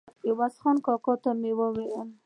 عوض 0.29 0.53
خان 0.61 0.77
کاکا 0.85 1.13
ته 1.23 1.31
مې 1.41 1.51
وویل. 1.59 2.09